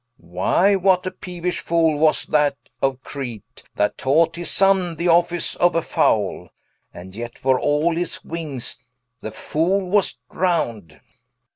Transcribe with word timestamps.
Why 0.33 0.75
what 0.75 1.05
a 1.05 1.11
peeuish 1.11 1.59
Foole 1.59 1.95
was 1.99 2.25
that 2.25 2.57
of 2.81 3.03
Creet, 3.03 3.61
That 3.75 3.99
taught 3.99 4.35
his 4.35 4.49
Sonne 4.49 4.95
the 4.95 5.09
office 5.09 5.55
of 5.57 5.75
a 5.75 5.83
Fowle, 5.83 6.49
And 6.91 7.15
yet 7.15 7.37
for 7.37 7.59
all 7.59 7.95
his 7.95 8.25
wings, 8.25 8.79
the 9.19 9.29
Foole 9.29 9.81
was 9.87 10.17
drown'd 10.31 10.93
Hen. 10.93 11.01